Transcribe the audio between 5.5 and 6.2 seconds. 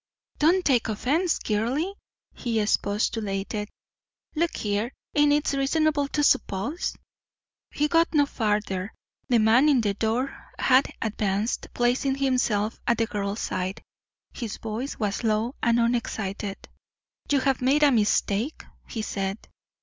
reasonable